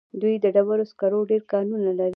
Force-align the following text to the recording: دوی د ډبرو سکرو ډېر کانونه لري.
دوی 0.21 0.33
د 0.43 0.45
ډبرو 0.55 0.89
سکرو 0.91 1.27
ډېر 1.31 1.41
کانونه 1.53 1.91
لري. 1.99 2.09